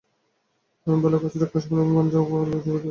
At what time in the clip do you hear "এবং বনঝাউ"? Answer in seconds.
1.77-2.23